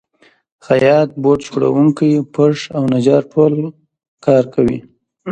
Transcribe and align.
خیاط، 0.65 1.09
بوټ 1.21 1.39
جوړونکی، 1.51 2.11
پښ 2.33 2.57
او 2.75 2.83
نجار 2.93 3.23
ټول 3.31 3.53
کار 4.25 4.43
کوي 4.53 4.79